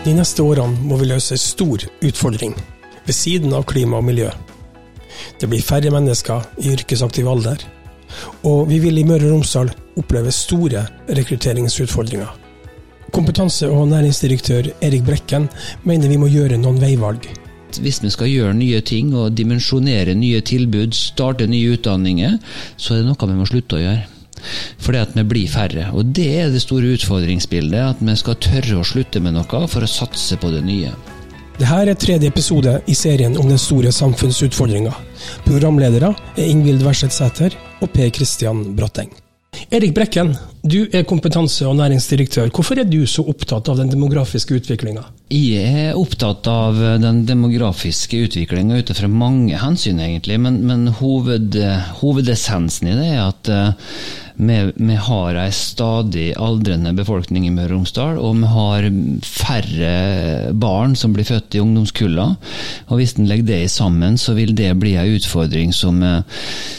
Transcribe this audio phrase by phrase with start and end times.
[0.00, 2.54] De neste årene må vi løse en stor utfordring,
[3.04, 4.30] ved siden av klima og miljø.
[5.36, 7.60] Det blir færre mennesker i yrkesaktiv alder,
[8.48, 9.68] og vi vil i Møre og Romsdal
[10.00, 10.86] oppleve store
[11.18, 12.30] rekrutteringsutfordringer.
[13.12, 15.50] Kompetanse- og næringsdirektør Erik Brekken
[15.84, 17.28] mener vi må gjøre noen veivalg.
[17.76, 22.38] Hvis vi skal gjøre nye ting og dimensjonere nye tilbud, starte nye utdanninger,
[22.76, 24.19] så er det noe vi må slutte å gjøre.
[24.80, 25.90] Fordi at vi blir færre.
[25.94, 27.94] Og det er det store utfordringsbildet.
[27.94, 30.92] At vi skal tørre å slutte med noe for å satse på det nye.
[31.60, 34.94] Dette er tredje episode i serien om den store samfunnsutfordringa.
[35.44, 39.12] Programledere er Ingvild Werseth Sæter og Per Kristian Bratteng.
[39.68, 40.32] Erik Brekken,
[40.62, 42.48] du er kompetanse- og næringsdirektør.
[42.54, 45.04] Hvorfor er du så opptatt av den demografiske utviklinga?
[45.30, 50.40] Jeg er opptatt av den demografiske utviklinga ut fra mange hensyn, egentlig.
[50.40, 51.58] Men, men hoved,
[52.00, 53.52] hovedessensen i det er at
[54.40, 58.86] vi, har ei stadig aldrende befolkning i Møre og Romsdal, og vi har
[59.26, 62.26] færre barn som blir født i ungdomskulla.
[62.88, 66.00] Og Hvis en legger det sammen, så vil det bli ei utfordring som,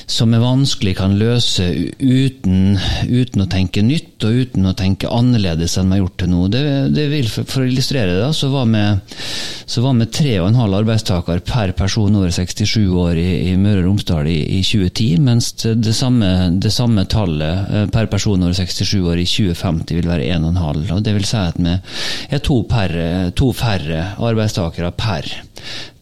[0.09, 1.67] som vi vanskelig kan løse
[2.02, 6.34] uten, uten, å tenke nytt og uten å tenke annerledes enn vi har gjort til
[6.34, 6.48] nå.
[6.54, 6.64] Det,
[6.95, 8.84] det vil, for, å illustrere det, så var vi,
[9.70, 14.30] så var vi 3,5 arbeidstaker per person over 67 år i, i Møre og Romsdal
[14.32, 17.51] i, i 2010, mens det samme, det samme tallet
[17.92, 20.92] per person over 67 år i 2050 vil være 1,5.
[20.96, 21.76] og Det vil si at vi
[22.30, 22.96] er to, per,
[23.38, 25.28] to færre arbeidstakere per,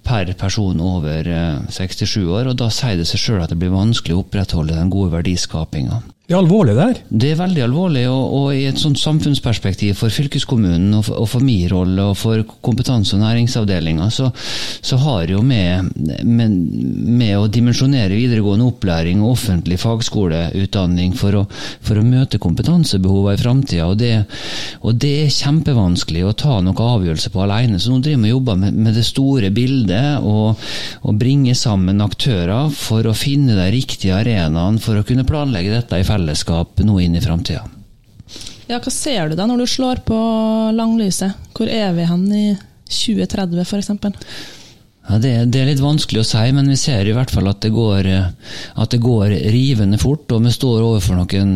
[0.09, 1.23] per person over
[1.69, 2.51] 67 eh, år.
[2.51, 6.01] og Da sier det seg sjøl at det blir vanskelig å opprettholde den gode verdiskapinga.
[6.29, 6.97] Det er alvorlig der?
[7.09, 11.41] Det er veldig alvorlig, og, og i et sånt samfunnsperspektiv for fylkeskommunen og og for
[11.41, 15.89] min rolle og for kompetanse- og næringsavdelinga, så, så, har jo med,
[16.21, 23.33] med, med, å dimensjonere videregående opplæring og offentlig fagskoleutdanning for å, for å møte kompetansebehovene
[23.33, 24.05] i framtida, og,
[24.83, 27.81] og, det er kjempevanskelig å ta noen avgjørelse på alene.
[27.81, 30.61] Så nå driver vi og jobber med, med, det store bildet og,
[31.01, 35.97] og bringer sammen aktører for å finne de riktige arenaene for å kunne planlegge dette
[35.97, 37.63] i fellesskap fellesskap nå inn i framtida.
[38.69, 40.17] Ja, hva ser du da når du slår på
[40.75, 41.33] langlyset?
[41.55, 42.45] Hvor er vi hen i
[42.89, 43.89] 2030 f.eks.?
[45.09, 47.63] Ja, det, det, er litt vanskelig å si, men vi ser i hvert fall at
[47.63, 48.07] det går,
[48.77, 50.29] at det går rivende fort.
[50.35, 51.55] Og vi står overfor noen,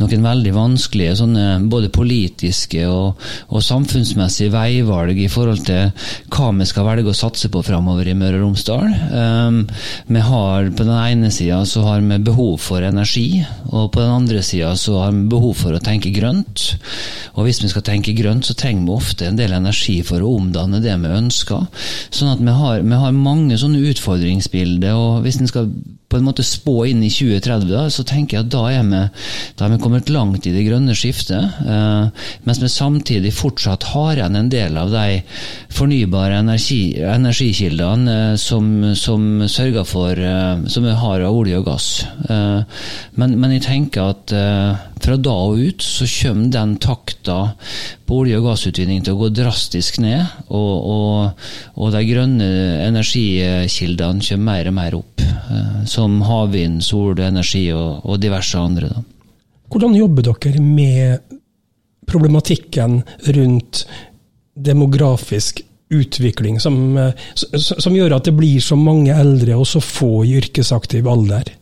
[0.00, 5.90] noen veldig vanskelige sånne, både politiske og, og, samfunnsmessige veivalg i forhold til
[6.32, 8.88] hva vi skal velge å satse på framover i Møre og Romsdal.
[9.12, 9.60] Um,
[10.08, 14.14] vi har På den ene sida så har vi behov for energi, og på den
[14.16, 16.64] andre sida så har vi behov for å tenke grønt.
[17.36, 20.32] Og hvis vi skal tenke grønt, så trenger vi ofte en del energi for å
[20.38, 21.68] omdanne det vi ønsker.
[22.10, 25.68] sånn at vi har har, vi har mange sånne utfordringsbilder, og hvis en skal
[26.12, 29.00] på en måte spå inn i 2030, da, så tenker jeg at da er vi,
[29.56, 31.62] da er vi kommet langt i det grønne skiftet.
[31.64, 35.22] Eh, mens vi samtidig fortsatt har igjen en del av de
[35.72, 38.68] fornybare energi, energikildene eh, som,
[38.98, 41.88] som, sørger for eh, Som vi har av olje og gass.
[42.28, 42.60] Eh,
[43.16, 47.38] men, men, jeg tenker at eh, fra da og ut så kommer den takta
[48.06, 52.50] på olje- og gassutvinning til å gå drastisk ned, og, og, og de grønne
[52.88, 55.22] energikildene kommer mer og mer opp.
[55.22, 58.92] Eh, som havvind, solenergi og, og diverse andre.
[58.92, 59.02] Da.
[59.72, 61.38] Hvordan jobber dere med
[62.08, 63.00] problematikken
[63.36, 63.86] rundt
[64.52, 67.12] demografisk utvikling, som, eh,
[67.56, 71.52] som gjør at det blir så mange eldre og så få i yrkesaktiv alder?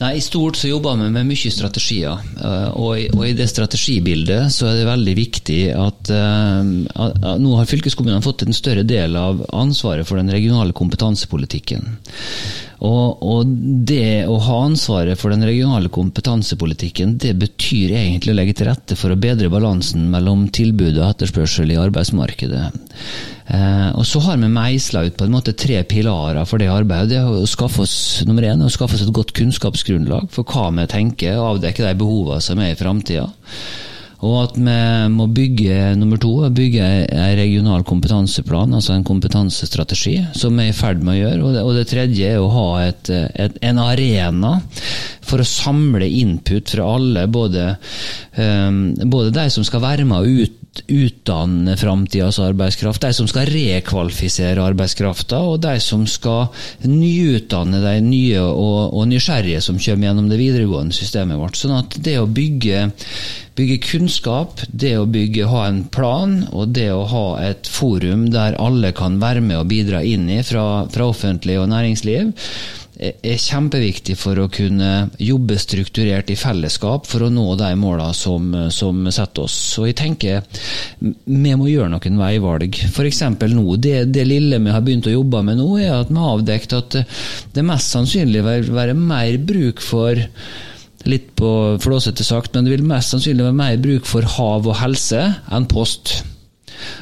[0.00, 2.22] Nei, I stort så jobber vi med mye strategier.
[2.40, 7.42] Eh, og i, og i, det strategibildet så er det veldig viktig at, at, at
[7.42, 11.98] nå har fylkeskommunene fått en større del av ansvaret for den regionale kompetansepolitikken.
[12.80, 13.48] Og, og,
[13.84, 18.96] det å ha ansvaret for den regionale kompetansepolitikken, det betyr egentlig å legge til rette
[18.96, 22.64] for å bedre balansen mellom tilbud og etterspørsel i arbeidsmarkedet.
[23.50, 27.10] Eh, og så har vi meisla ut på en måte tre pilarer for det arbeidet.
[27.12, 27.98] Det er å skaffe oss
[28.28, 31.94] nummer én, å skaffe oss et godt kunnskapsgrunnlag for hva vi tenker, og avdekke de
[32.00, 33.28] behovene som er i framtida.
[34.26, 34.76] Og at vi
[35.14, 40.76] må bygge nummer to, bygge en regional kompetanseplan, altså en kompetansestrategi, som vi er i
[40.76, 41.40] ferd med å gjøre.
[41.40, 44.58] Og det, og det tredje er å ha et, et, en arena
[45.24, 47.72] for å samle input fra alle, både,
[48.36, 50.56] um, både de som skal være med og ut
[50.90, 56.46] utdanne framtidas arbeidskraft, de som skal rekvalifisere arbeidskrafta, og de som skal
[56.86, 61.58] nyutdanne de nye og, og, nysgjerrige som kommer gjennom det videregående systemet vårt.
[61.58, 62.86] Sånn at det å bygge,
[63.60, 68.58] bygge kunnskap, det å bygge, ha en plan, og det å ha et forum der
[68.60, 72.32] alle kan være med og bidra inn i fra, fra offentlig og næringsliv,
[73.00, 78.50] er kjempeviktig for å kunne jobbe strukturert i fellesskap for å nå de målene som,
[78.74, 79.56] som setter oss.
[79.74, 80.44] Så jeg tenker
[81.00, 82.80] vi må gjøre noen veivalg.
[82.90, 83.22] F.eks.
[83.54, 86.34] nå, det, det, lille vi har begynt å jobbe med nå, er at vi har
[86.36, 86.98] avdekket at
[87.56, 90.20] det mest sannsynlig vil være mer bruk for
[91.08, 94.76] litt på flåsete sagt, men det vil mest sannsynlig være mer bruk for hav og
[94.82, 96.20] helse enn post.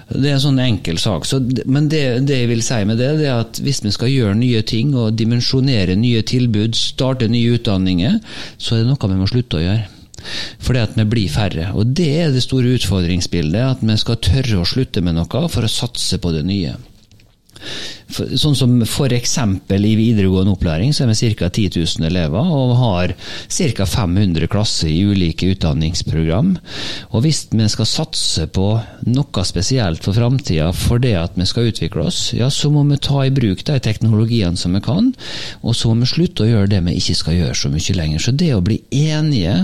[0.09, 1.27] Det er en sånn enkel sak.
[1.29, 4.11] Så, men det, det, jeg vil si med det, det er at hvis vi skal
[4.11, 8.19] gjøre nye ting og dimensjonere nye tilbud, starte nye utdanninger,
[8.57, 9.87] så er det noe vi må slutte å gjøre.
[10.65, 11.69] Fordi at vi blir færre.
[11.79, 13.77] Og det er det store utfordringsbildet.
[13.77, 16.75] At vi skal tørre å slutte med noe for å satse på det nye.
[18.09, 19.35] Sånn som f.eks.
[19.69, 21.51] i videregående opplæring så er vi ca.
[21.53, 23.87] 10 000 elever og har ca.
[23.87, 26.55] 500 klasser i ulike utdanningsprogram.
[27.13, 28.71] Og Hvis vi skal satse på
[29.13, 33.21] noe spesielt for framtida det at vi skal utvikle oss, ja, så må vi ta
[33.27, 35.13] i bruk de teknologiene som vi kan,
[35.61, 38.25] og så må vi slutte å gjøre det vi ikke skal gjøre så mye lenger.
[38.25, 39.55] Så det å bli enige,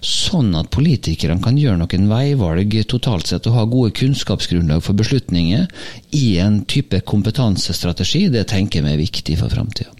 [0.00, 5.68] sånn at politikerne kan gjøre noen veivalg totalt sett og ha gode kunnskapsgrunnlag for beslutninger
[6.16, 9.90] i en type kompetansestrategi strategi, det tenker vi er viktig for framtida.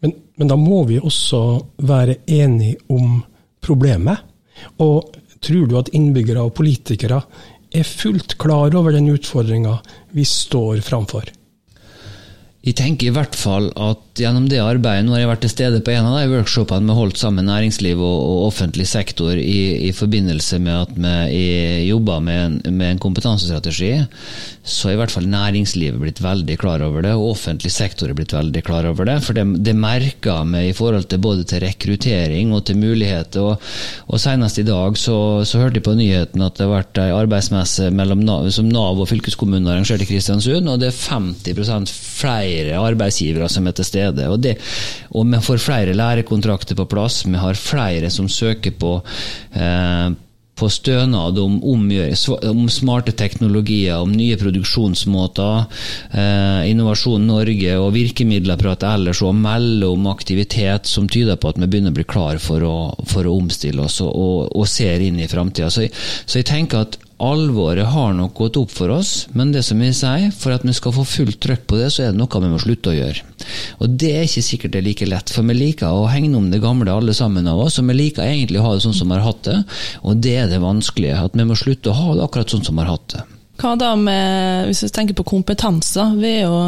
[0.00, 1.42] Men, men, da må vi også
[1.84, 3.20] være enige om
[3.60, 4.24] problemet.
[4.80, 5.12] Og
[5.44, 7.20] tror du at innbyggere og politikere
[7.70, 9.76] er fullt klar over den utfordringa
[10.16, 11.28] vi står framfor?
[12.60, 15.78] Jeg tenker i hvert fall at gjennom det arbeidet Nå har jeg vært til stede
[15.80, 19.92] på en av de workshopene vi holdt sammen næringsliv og, og offentlig sektor i, i,
[19.96, 21.44] forbindelse med at vi
[21.88, 23.94] jobber med en, med en, kompetansestrategi.
[24.60, 28.18] Så er i hvert fall næringslivet blitt veldig klar over det, og offentlig sektor er
[28.18, 29.16] blitt veldig klar over det.
[29.24, 33.54] For det, det merker vi i forhold til både til rekruttering og til muligheter.
[33.54, 33.72] Og,
[34.12, 35.16] og Senest i dag så,
[35.48, 39.08] så, hørte jeg på nyheten at det har vært ei arbeidsmesse mellom som Nav og
[39.08, 43.88] fylkeskommunen har arrangert i Kristiansund, og det er 50% flere flere arbeidsgivere som er til
[43.88, 44.30] stede.
[44.30, 44.56] Og, det,
[45.10, 48.98] og vi får flere lærekontrakter på plass, vi har flere som søker på
[49.54, 50.10] eh,
[50.60, 55.62] på stønad om, om, smarte teknologier, om nye produksjonsmåter,
[56.12, 61.68] eh, Innovasjon Norge og virkemiddelapparatet ellers, og melde om aktivitet som tyder på at vi
[61.70, 62.76] begynner å bli klar for å,
[63.08, 65.70] for å omstille oss og, og, og ser inn i framtida.
[65.72, 65.88] Så,
[66.26, 69.96] så jeg tenker at alvoret har nok gått opp for oss, men det som jeg
[69.98, 72.50] sier, for at vi skal få fullt trøkk på det, så er det noe vi
[72.52, 73.26] må slutte å gjøre.
[73.80, 76.48] Og Det er ikke sikkert det er like lett, for vi liker å hegne om
[76.52, 79.12] det gamle alle sammen av oss, og vi liker egentlig å ha det sånn som
[79.12, 79.58] vi har hatt det,
[80.02, 81.20] og det er det vanskelige.
[81.28, 83.24] At vi må slutte å ha det akkurat sånn som vi har hatt det.
[83.60, 86.60] Hva da med, hvis vi tenker på kompetanse, vi er jo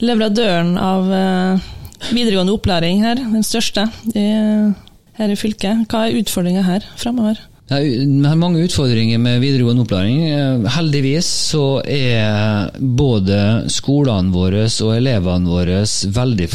[0.00, 1.66] leverandøren av eh,
[2.10, 5.84] videregående opplæring her, den største her i fylket.
[5.90, 7.40] Hva er utfordringa her framover?
[7.66, 10.20] Vi har mange utfordringer med videregående opplæring.
[10.30, 15.80] Eh, heldigvis så er både skolene våre og elevene våre
[16.14, 16.46] veldig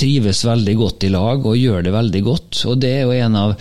[0.00, 2.62] trives veldig godt i lag og gjør det veldig godt.
[2.70, 3.54] og Det er jo en av,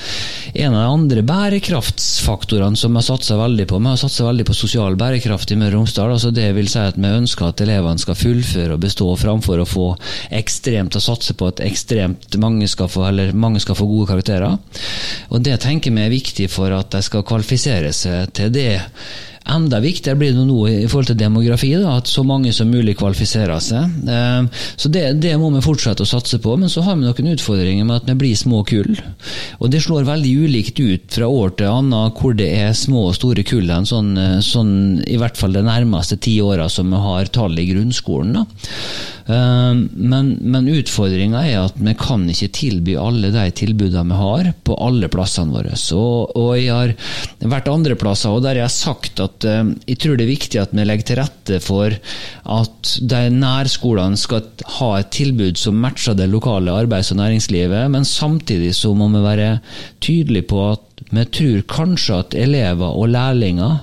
[0.53, 3.79] en av de andre bærekraftsfaktorene som vi har satsa veldig på.
[3.79, 6.15] Vi har satsa veldig på sosial bærekraft i Møre og Romsdal.
[6.15, 9.69] altså Det vil si at vi ønsker at elevene skal fullføre og bestå framfor å
[9.69, 9.87] få
[10.39, 14.57] ekstremt å satse på at ekstremt mange skal få, eller mange skal få gode karakterer.
[15.29, 18.71] Og Det tenker vi er viktig for at de skal kvalifisere seg til det
[19.49, 22.97] Enda viktigere blir det nå i forhold til demografi, da, at så mange som mulig
[22.99, 23.95] kvalifiserer seg.
[24.11, 26.55] Eh, så det, det, må vi fortsette å satse på.
[26.59, 28.99] Men så har vi noen utfordringer med at vi blir små kull.
[29.59, 33.15] Og det slår veldig ulikt ut fra år til annet hvor det er små og
[33.17, 33.71] store kull.
[33.89, 34.11] Sånn,
[34.45, 34.73] sånn,
[35.07, 38.35] I hvert fall de nærmeste ti åra som vi har tall i grunnskolen.
[38.39, 38.45] Da.
[39.29, 44.51] Eh, men, men utfordringa er at vi kan ikke tilby alle de tilbudene vi har,
[44.65, 45.75] på alle plassene våre.
[45.95, 49.99] Og, og jeg har vært andre plasser, og der jeg har sagt at uh, jeg
[50.01, 54.47] tror det er viktig at vi legger til rette for at de nærskolene skal
[54.79, 59.25] ha et tilbud som matcher det lokale arbeids- og næringslivet, men samtidig så må vi
[59.25, 59.51] være
[60.03, 63.77] tydelige på at vi tror kanskje at elever og lærlinger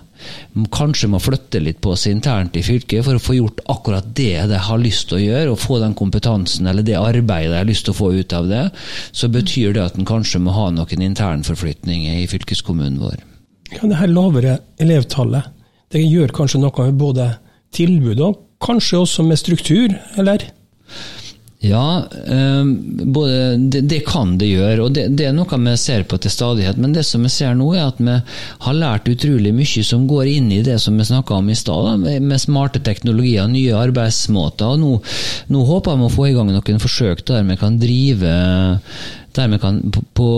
[0.74, 4.46] kanskje må flytte litt på seg internt i fylket for å få gjort akkurat det
[4.50, 7.68] de har lyst til å gjøre, og få den kompetansen eller det arbeidet de har
[7.68, 8.64] lyst til å få ut av det,
[9.12, 13.20] så betyr det at en kanskje må ha noen internforflytninger i fylkeskommunen vår.
[13.74, 15.52] Ja, det her lavere elevtallet,
[15.92, 17.30] det gjør kanskje noe med både
[17.76, 20.48] tilbud og kanskje også med struktur, eller?
[21.66, 22.72] Ja, ehm,
[23.12, 26.32] både, det, det, kan det gjøre, og det, det, er noe vi ser på til
[26.32, 26.78] stadighet.
[26.80, 28.16] Men det som vi ser nå, er at vi
[28.66, 32.06] har lært utrolig mye som går inn i det som vi snakka om i stad,
[32.06, 34.76] med, smarte teknologier, nye arbeidsmåter.
[34.76, 34.92] og Nå,
[35.52, 38.34] nå håper vi å få i gang noen forsøk der vi kan drive
[39.36, 40.28] dermed, kan, på, på,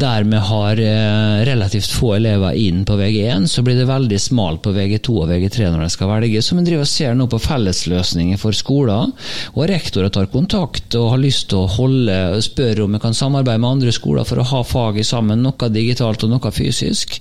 [0.00, 4.74] dermed har eh, relativt få elever inn på VG1, så blir det veldig smalt på
[4.76, 6.42] VG2 og VG3 når de skal velge.
[6.44, 9.12] Så vi driver og ser nå på fellesløsninger for skoler,
[9.54, 13.62] og rektorer tar kontakt og har lyst til å holde, spørre om vi kan samarbeide
[13.62, 17.20] med andre skoler for å ha faget sammen, noe digitalt og noe fysisk.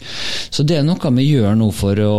[0.54, 2.18] Så det er noe vi gjør nå for å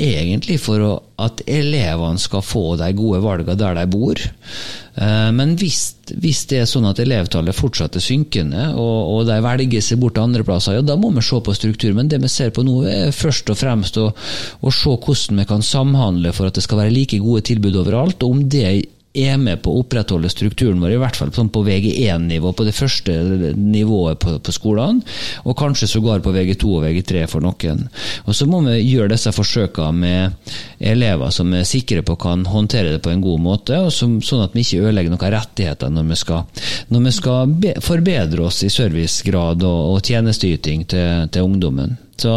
[0.00, 4.20] egentlig for at elevene skal få de gode valgene der de bor.
[4.20, 5.80] Eh, men hvis,
[6.10, 10.16] hvis, det er sånn at elevtallet fortsatt er synkende, og, og de velger seg bort
[10.18, 11.92] til andreplasser, ja, da må vi se på struktur.
[11.96, 15.50] Men det vi ser på nå, er først og fremst å, å se hvordan vi
[15.50, 18.22] kan samhandle for at det skal være like gode tilbud overalt.
[18.22, 18.66] og om det
[19.12, 22.74] er med på å opprettholde strukturen vår, i hvert fall sånn på VG1-nivå, på det
[22.76, 23.14] første
[23.58, 25.02] nivået på, på skolene,
[25.42, 27.88] og kanskje sågar på VG2 og VG3 for noen.
[28.26, 32.94] Og Så må vi gjøre disse forsøkene med elever som er sikre på kan håndtere
[32.94, 36.12] det på en god måte, og som, sånn at vi ikke ødelegger noen rettigheter når
[36.12, 41.50] vi skal, når vi skal be, forbedre oss i servicegrad og, og tjenesteyting til, til
[41.50, 41.98] ungdommen.
[42.20, 42.34] Så,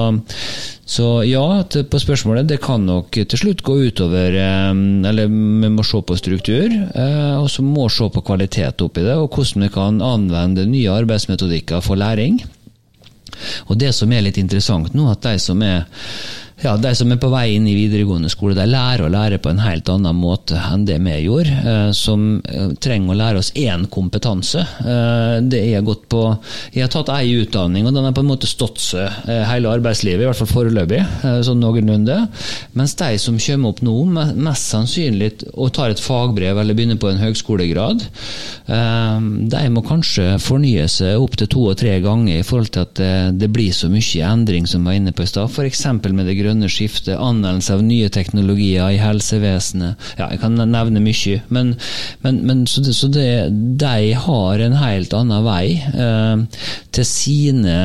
[0.86, 4.72] så ja, på spørsmålet, det kan nok til slutt gå utover eh,
[5.10, 9.06] Eller vi må se på struktur, eh, og så må vi se på kvalitet oppi
[9.06, 12.42] det, og hvordan vi kan anvende nye arbeidsmetodikker for læring.
[13.68, 15.86] Og Det som er litt interessant nå, at de som er
[16.64, 19.52] ja, De som er på vei inn i videregående skole, de lærer å lære på
[19.52, 21.58] en helt annen måte enn det vi gjorde.
[21.64, 24.64] Eh, som eh, trenger å lære oss én kompetanse.
[24.84, 26.22] Det det er gått på
[26.74, 30.24] Jeg har tatt ei utdanning, og den har på en måte stått seg hele arbeidslivet,
[30.24, 31.02] i hvert fall foreløpig,
[31.46, 32.18] sånn noenlunde.
[32.78, 33.96] Mens de som kommer opp nå,
[34.34, 38.04] mest sannsynlig og tar et fagbrev eller begynner på en høgskolegrad,
[38.68, 43.04] de må kanskje fornye seg opptil to og tre ganger i forhold til at
[43.40, 45.86] det blir så mye endring som vi var inne på i stad, f.eks.
[46.04, 50.00] med det grønne skiftet, anvendelse av nye teknologier i helsevesenet.
[50.20, 51.40] Ja, jeg kan nevne mye.
[51.54, 51.74] Men,
[52.26, 53.28] men, men så, det, så det,
[53.82, 57.78] de har en helt annen vei eh, til sine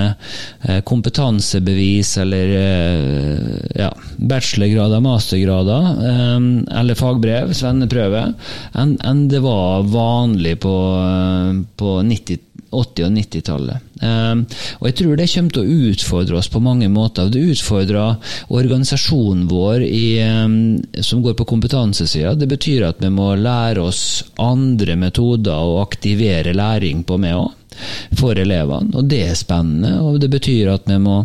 [0.62, 6.36] eh, kompetansebevis eller eh, ja, bachelorgrader, mastergrader eh,
[6.80, 8.26] eller fagbrev, svenneprøve,
[8.78, 13.84] enn en det var vanlig på, eh, på 90 80- og 90-tallet.
[14.04, 14.44] Ehm,
[14.78, 17.30] og jeg tror det kommer til å utfordre oss på mange måter.
[17.32, 20.58] Det utfordrer organisasjonen vår i, ehm,
[21.00, 22.34] som går på kompetansesida.
[22.34, 27.54] Det betyr at vi må lære oss andre metoder og aktivere læring på med òg
[28.18, 28.92] for elevene.
[28.98, 31.20] Og det er spennende, og det betyr at vi må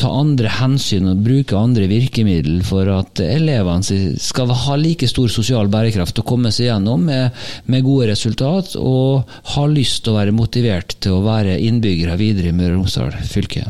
[0.00, 5.70] ta andre hensyn og bruke andre virkemidler for at elevene skal ha like stor sosial
[5.72, 7.34] bærekraft og komme seg gjennom med,
[7.66, 12.52] med gode resultat, og ha lyst til å være motivert til å være innbyggere videre
[12.52, 13.66] i Møre og Romsdal fylke.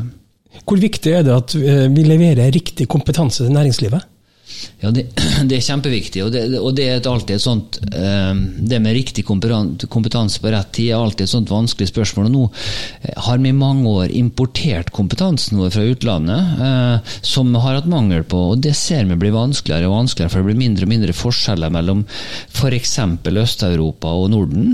[0.67, 4.05] Hvor viktig er det at eh, vi leverer riktig kompetanse til næringslivet?
[4.79, 5.07] Ja, det,
[5.49, 6.23] det, er kjempeviktig.
[6.23, 8.31] Og det, og det, er alltid et sånt eh,
[8.71, 12.29] Det med riktig kompetanse på rett tid er alltid et sånt vanskelig spørsmål.
[12.29, 12.43] Og nå
[13.03, 17.79] eh, har vi i mange år importert kompetansen vår fra utlandet, eh, som vi har
[17.79, 18.43] hatt mangel på.
[18.53, 21.75] Og det ser vi blir vanskeligere og vanskeligere, for det blir mindre og mindre forskjeller
[21.75, 22.95] mellom f.eks.
[22.99, 24.73] For Øst-Europa og Norden.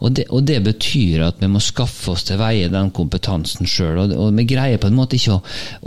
[0.00, 4.00] Og det, og, det, betyr at vi må skaffe oss til veie den kompetansen sjøl.
[4.02, 5.42] Og, og, vi greier på en måte ikke å,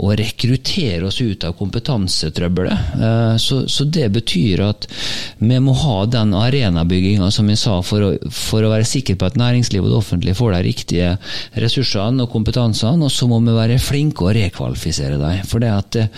[0.06, 2.79] å rekruttere oss ut av kompetansetrøbbelet.
[3.00, 4.86] Eh, så, så, det betyr at
[5.38, 9.30] vi må ha den arenabygginga som vi sa, for å, for å være sikker på
[9.30, 11.12] at næringslivet og det offentlige får de riktige
[11.62, 15.44] ressursene og kompetansene, og så må vi være flinke å rekvalifisere dem.
[15.48, 16.10] For det at eh,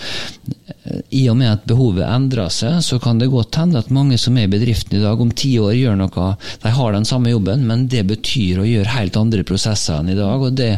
[1.15, 4.35] i og med at behovet endrer seg, så kan det godt hende at mange som
[4.37, 6.25] er i bedriften i dag, om ti år gjør noe
[6.63, 10.17] De har den samme jobben, men det betyr å gjøre helt andre prosesser enn i
[10.17, 10.43] dag.
[10.43, 10.71] Og, det,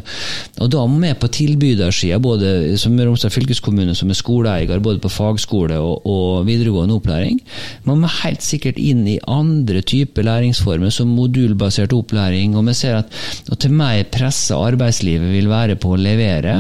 [0.62, 5.12] og da må vi på tilbydersida, både som Romsdal fylkeskommune, som er skoleeier både på
[5.12, 7.42] fagskole og, og videregående opplæring,
[7.90, 12.54] må vi helt sikkert inn i andre typer læringsformer, som modulbasert opplæring.
[12.60, 13.20] Og vi ser at
[13.50, 16.56] og til mer pressa arbeidslivet vil være på å levere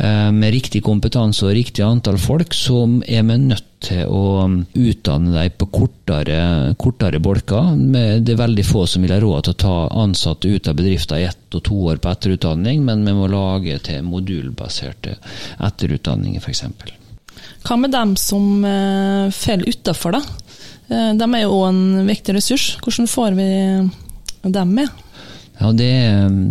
[0.00, 4.56] eh, med riktig kompetanse og riktig antall folk, så er vi nødt til å um,
[4.74, 6.38] utdanne dem på kortere,
[6.80, 7.72] kortere bolker.
[7.78, 11.22] Det er veldig få som vil ha råd til å ta ansatte ut av bedrifter
[11.22, 15.16] i ett og to år på etterutdanning, men vi må lage til modulbaserte
[15.68, 16.64] etterutdanninger, f.eks.
[17.66, 20.22] Hva med dem som uh, faller utafor, da?
[20.88, 22.72] Uh, de er jo òg en viktig ressurs.
[22.82, 23.50] Hvordan får vi
[24.58, 25.04] dem med?
[25.58, 25.90] Ja, det,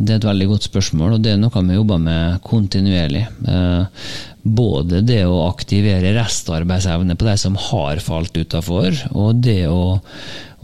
[0.03, 3.23] det, er et veldig godt spørsmål, og det er noe vi jobber med kontinuerlig.
[3.47, 4.09] Eh,
[4.43, 9.47] både det å aktivere restarbeidsevne på de som har falt utafor, og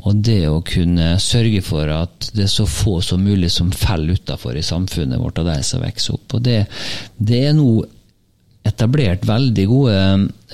[0.04, 4.18] og det å kunne sørge for at det er så få som mulig som faller
[4.18, 6.34] utafor i samfunnet vårt av de som vokser opp.
[6.34, 6.64] Og det,
[7.22, 7.68] det er nå
[8.68, 9.98] etablert veldig gode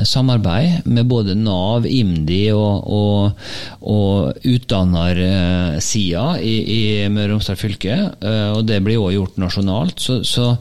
[0.07, 3.45] samarbeid med både Nav, IMDi og, og,
[3.81, 7.99] og utdannersida i, i Møre og Romsdal fylke.
[8.55, 9.99] Og det blir òg gjort nasjonalt.
[10.03, 10.53] Så, så,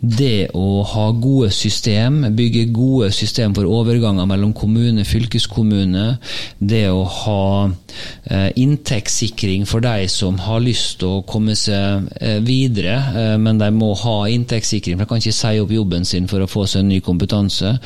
[0.00, 6.14] det å ha gode system, bygge gode system for overganger mellom kommune, fylkeskommune,
[6.56, 12.38] det å ha eh, inntektssikring for de som har lyst til å komme seg eh,
[12.40, 16.30] videre, eh, men de må ha inntektssikring, for de kan ikke si opp jobben sin
[16.32, 17.76] for å få seg en ny kompetanse.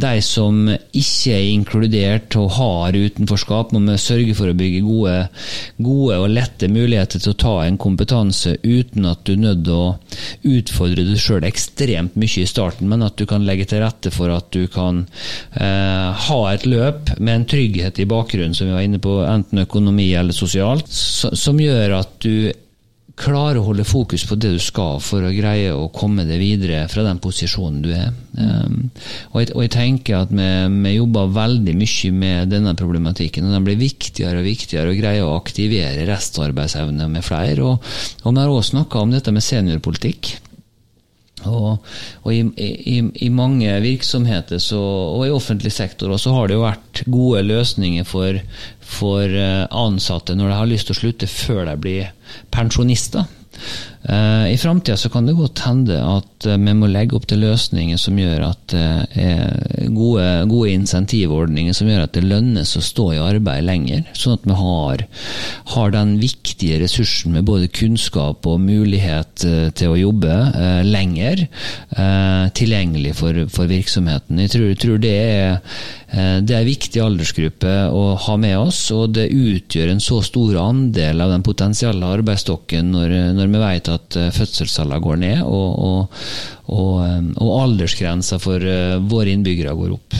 [0.00, 5.16] De som ikke er inkludert og har utenforskap, må vi sørge for å bygge gode,
[5.82, 9.76] gode og lette muligheter til å ta en kompetanse uten at du er nødt til
[9.76, 14.12] å utfordre deg sjøl ekstremt mye i starten, men at du kan legge til rette
[14.14, 15.04] for at du kan
[15.58, 19.64] eh, ha et løp med en trygghet i bakgrunnen, som vi var inne på, enten
[19.64, 22.50] økonomi eller sosialt, som gjør at du
[23.20, 26.84] klare å holde fokus på det du skal for å greie å komme deg videre
[26.90, 28.10] fra den posisjonen du er.
[28.40, 28.90] Um,
[29.32, 33.56] og, jeg, og, jeg, tenker at vi, vi, jobber veldig mye med denne problematikken, og
[33.56, 37.66] den blir viktigere og viktigere å greie å aktivere restarbeidsevne med flere.
[37.66, 37.90] Og,
[38.24, 40.36] og vi har også snakka om dette med seniorpolitikk.
[41.48, 41.78] Og,
[42.22, 44.80] og i, i, i, mange virksomheter så,
[45.16, 48.40] og i offentlig sektor også, har det jo vært gode løsninger for,
[48.84, 52.10] for eh, ansatte når de har lyst til å slutte før de blir
[52.52, 53.28] pensjonister.
[54.02, 58.00] Eh, I framtida kan det godt hende at eh, vi må legge opp til løsninger
[58.00, 63.22] som gjør at er gode, gode insentivordninger som gjør at det lønnes å stå i
[63.22, 64.04] arbeid lenger.
[64.16, 65.04] Sånn at vi har,
[65.74, 71.46] har den viktige ressursen med både kunnskap og mulighet eh, til å jobbe eh, lenger
[71.46, 74.40] eh, tilgjengelig for, for, virksomheten.
[74.44, 75.58] Jeg tror, tror det er
[76.10, 80.56] det er en viktig aldersgruppe å ha med oss, og det utgjør en så stor
[80.58, 85.70] andel av den potensielle arbeidsstokken når, når vi vet at eh, fødselstallene går ned og,
[85.86, 86.00] og,
[86.72, 90.10] og, eh, og aldersgrensa for eh, våre innbyggere går opp.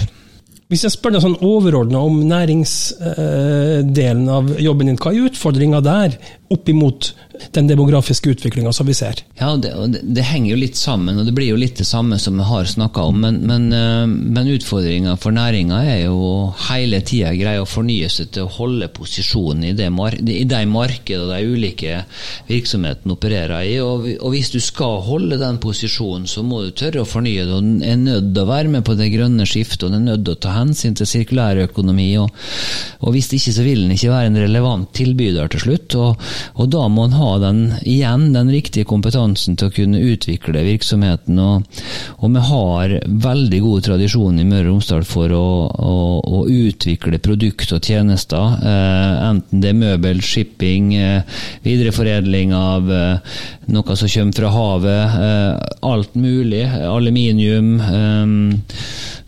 [0.70, 6.14] Hvis jeg spør deg sånn overordna om næringsdelen av jobben din, hva er utfordringa der
[6.50, 7.12] opp imot
[7.54, 9.22] den demografiske utviklinga som vi ser.
[9.38, 12.18] Ja, det, det, det, henger jo litt sammen, og det blir jo litt det samme
[12.20, 13.20] som vi har snakka om.
[13.22, 18.32] Men, men, eh, men utfordringa for næringa er jo hele tida greie å fornye seg
[18.34, 19.88] til å holde posisjonen i, det,
[20.34, 22.02] i de markedene de ulike
[22.50, 23.78] virksomhetene opererer i.
[23.84, 27.56] Og, og, hvis du skal holde den posisjonen, så må du tørre å fornye det.
[27.56, 30.36] Og er nødt til å være med på det grønne skiftet, og er nødt til
[30.36, 32.10] å ta hensyn til sirkulærøkonomi.
[32.20, 32.44] Og,
[33.00, 35.98] og hvis ikke, så vil den ikke være en relevant tilbyder til slutt.
[36.00, 40.64] Og, og da må en ha den, igjen den riktige kompetansen til å kunne utvikle
[40.66, 41.38] virksomheten.
[41.40, 41.80] Og,
[42.20, 47.20] og vi har veldig god tradisjon i Møre og Romsdal for å, å, å, utvikle
[47.22, 48.58] produkt og tjenester.
[48.60, 53.40] Eh, enten det er møbel, shipping, eh, videreforedling av eh,
[53.74, 55.18] noe som kommer fra havet.
[55.26, 56.64] Eh, alt mulig.
[56.90, 57.74] Aluminium.
[57.80, 58.80] Eh,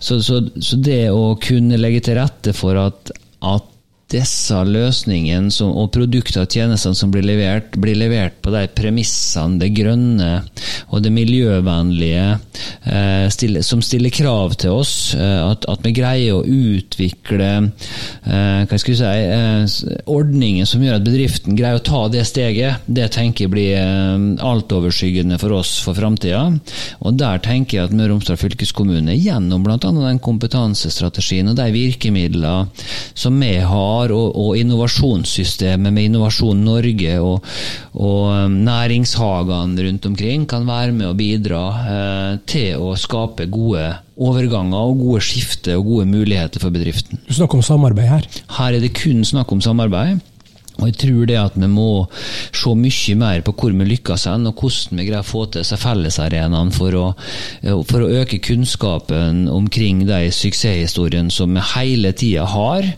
[0.03, 3.12] så, så, så, det å kunne legge til rette for at,
[3.46, 3.71] at
[4.12, 9.59] disse løsningene som, og produkter og tjenestene som blir levert, blir levert på de premissene,
[9.62, 10.31] det grønne
[10.92, 12.27] og det miljøvennlige,
[12.87, 15.14] eh, stille, som stiller krav til oss.
[15.14, 20.85] Eh, at, at, vi greier å utvikle eh, hva skal vi si, eh, ordninger som
[20.85, 22.85] gjør at bedriften greier å ta det steget.
[22.87, 26.44] Det tenker jeg blir eh, altoverskyggende for oss for framtida.
[27.03, 29.79] Og der tenker jeg at Møre og Romsdal fylkeskommune gjennom bl.a.
[29.81, 32.68] den kompetansestrategien og de virkemidlene
[33.18, 37.52] som vi har har, og, og innovasjonssystemet med Innovasjon Norge og,
[37.94, 43.84] og um, næringshagene rundt omkring kan være med å bidra eh, til å skape gode
[44.22, 47.22] overganger og gode skifter og gode muligheter for bedriften.
[47.26, 48.28] Du snakker om samarbeid her?
[48.58, 50.20] Her er det kun snakk om samarbeid.
[50.82, 54.48] Og jeg tror det at vi må se mye mer på hvor vi lykkes hen,
[54.50, 57.06] og hvordan vi greier å få til seg fellesarenaene for, å,
[57.88, 62.88] for å øke kunnskapen omkring de suksesshistoriene som vi hele tida har.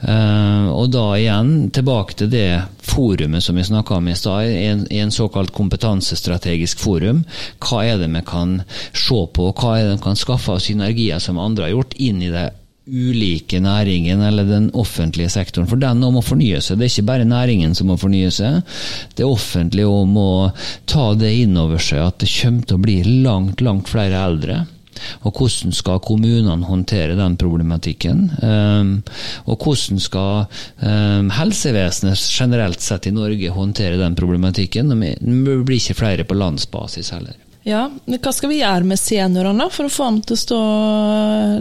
[0.00, 2.48] Eh, og da igjen tilbake til det
[2.84, 7.24] forumet som vi snakka om i stad, en, en såkalt kompetansestrategisk forum.
[7.60, 8.60] Hva er det vi kan
[8.92, 12.22] se på, hva er det vi kan skaffe av synergier som andre har gjort, inn
[12.24, 12.50] i det
[12.86, 15.68] ulike næringen eller den offentlige sektoren.
[15.70, 16.78] For den må fornye seg.
[16.78, 18.60] Det er ikke bare næringen som må fornye seg.
[19.16, 20.28] Det offentlige òg må
[20.90, 24.64] ta det inn over seg at det kommer til å bli langt, langt flere eldre.
[25.26, 28.28] Og hvordan skal kommunene håndtere den problematikken?
[28.42, 28.92] Um,
[29.50, 30.44] og hvordan skal
[30.80, 34.92] um, helsevesenet generelt sett i Norge håndtere den problematikken?
[34.94, 37.34] Det blir ikke flere på landsbasis heller.
[37.64, 40.58] Ja, men Hva skal vi gjøre med seniorene for å få dem til å stå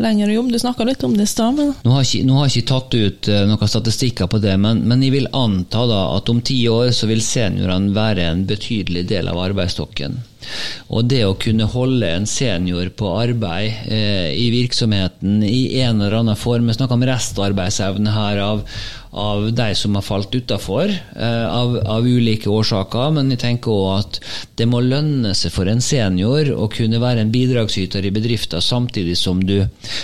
[0.04, 0.50] lenger i jobb?
[0.52, 1.56] Du snakka litt om det i stad.
[1.56, 1.72] Men...
[1.80, 5.32] Nå har jeg ikke, tatt ut uh, noen statistikker på det, men, men, jeg vil
[5.32, 10.20] anta da at om ti år så vil seniorene være en betydelig del av arbeidsstokken.
[10.94, 16.20] Og det å kunne holde en senior på arbeid eh, i virksomheten i en eller
[16.20, 18.62] annen form Vi snakker om restarbeidsevne her av,
[19.14, 23.90] av de som har falt utafor eh, av, av, ulike årsaker, men jeg tenker òg
[24.00, 24.20] at
[24.58, 29.16] det må lønne seg for en senior å kunne være en bidragsyter i bedriften samtidig
[29.20, 29.60] som du,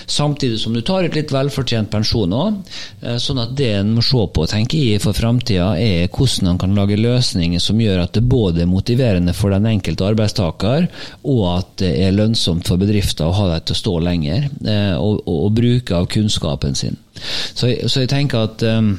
[0.06, 2.60] samtidig som du tar ut litt velfortjent pensjon òg.
[3.02, 6.62] Eh, sånn at det en må se på tenker jeg, for framtida, er hvordan en
[6.62, 10.88] kan lage løsninger som gjør at det både er motiverende for den enkelte arbeidstaker,
[11.24, 14.96] og at det er lønnsomt for bedrifter å ha dem til å stå lenger, eh,
[14.98, 16.98] og, og, og bruke av kunnskapen sin.
[17.54, 18.98] Så, så jeg tenker at um,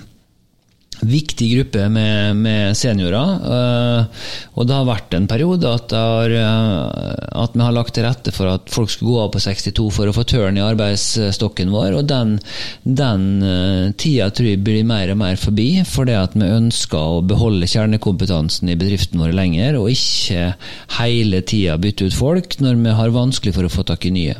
[1.07, 3.45] viktig gruppe med, med seniorer.
[3.45, 8.35] Uh, og det har vært en periode at, har, at, vi har lagt til rette
[8.35, 11.97] for at folk skulle gå av på 62 for å få tørn i arbeidsstokken vår.
[12.01, 12.37] Og den,
[12.85, 17.25] den uh, tida tror jeg blir mer og mer forbi, fordi at vi ønsker å
[17.27, 20.55] beholde kjernekompetansen i bedriften vår lenger, og ikke
[21.01, 24.39] hele tida bytte ut folk når vi har vanskelig for å få tak i nye.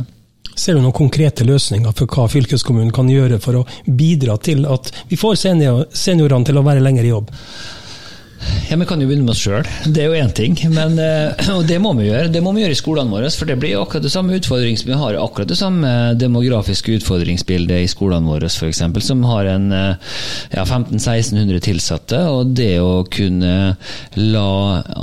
[0.55, 4.91] Ser du noen konkrete løsninger for hva fylkeskommunen kan gjøre for å bidra til at
[5.09, 7.31] vi får seniorene til å være lenger i jobb?
[8.71, 9.67] Ja, Vi kan jo begynne med oss sjøl.
[9.91, 10.55] Det er jo én ting.
[10.71, 12.31] Men, eh, og det må vi gjøre.
[12.33, 13.31] Det må vi gjøre i skolene våre.
[13.35, 17.85] For det blir akkurat det samme utfordring som vi har akkurat det samme demografiske utfordringsbildet
[17.85, 18.83] i skolene våre, f.eks.
[19.05, 20.15] Som har en eh,
[20.55, 22.21] ja, 1500-1600 tilsatte.
[22.31, 23.75] Og det å kunne
[24.21, 24.47] la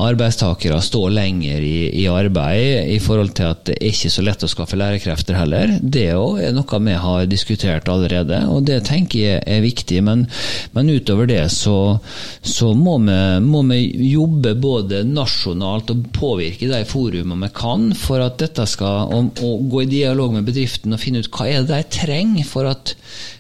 [0.08, 4.48] arbeidstakere stå lenger i, i, arbeid i forhold til at det er ikke så lett
[4.48, 8.42] å skaffe lærekrefter heller, det er noe vi har diskutert allerede.
[8.48, 10.02] Og det tenker jeg er viktig.
[10.08, 10.26] Men,
[10.72, 12.00] men utover det så,
[12.42, 13.80] så må vi må vi
[14.12, 19.84] jobbe både nasjonalt og påvirke de forumene vi kan, for at dette skal og, gå
[19.84, 22.96] i dialog med bedriften og finne ut hva er det de trenger for at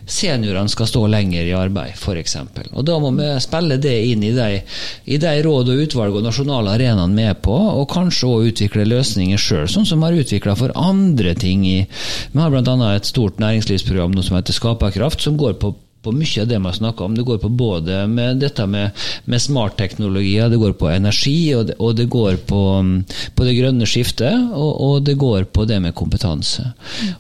[0.08, 2.38] seniorene skal stå lenger i arbeid, f.eks.
[2.72, 4.62] Og Da må vi spille det inn i de,
[5.06, 8.88] i de råd og utvalg og nasjonale arenaene vi er på, og kanskje òg utvikle
[8.88, 11.66] løsninger sjøl, sånn som vi har utvikla for andre ting.
[11.68, 12.94] i Vi har bl.a.
[12.94, 15.76] et stort næringslivsprogram som heter Skaperkraft, som går på
[16.08, 17.16] på mye av det har snakka om.
[17.18, 21.78] Det går på både med dette med, med smartteknologier, det går på energi, og det,
[21.84, 22.62] og det går på,
[23.36, 26.72] på, det grønne skiftet, og, og, det går på det med kompetanse.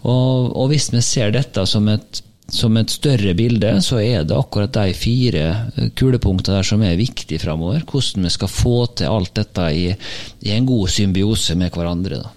[0.04, 4.36] Og, og hvis vi ser dette som et som et større bilde, så er det
[4.38, 5.48] akkurat de fire
[6.00, 7.84] kulepunktene der som er viktige framover.
[7.84, 9.90] Hvordan vi skal få til alt dette i,
[10.48, 12.22] i en god symbiose med hverandre.
[12.24, 12.37] Da.